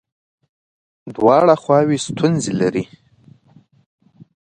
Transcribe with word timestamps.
دواړه 1.15 1.53
خواوې 1.61 1.97
ستونزې 2.05 2.53
لري. 2.61 2.83